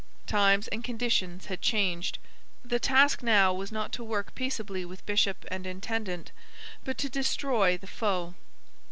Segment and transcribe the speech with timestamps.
[0.25, 2.17] Times and conditions had changed.
[2.65, 6.31] The task now was not to work peaceably with bishop and intendant,
[6.83, 8.33] but to destroy the foe.